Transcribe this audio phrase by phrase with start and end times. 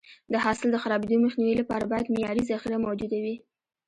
[0.33, 3.35] د حاصل د خرابېدو مخنیوي لپاره باید معیاري ذخیره موجوده وي.